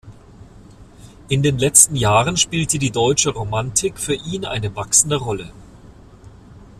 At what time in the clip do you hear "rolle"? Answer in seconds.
5.17-5.53